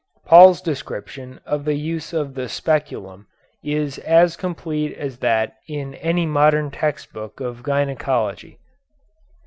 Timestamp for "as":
3.99-4.35, 4.97-5.19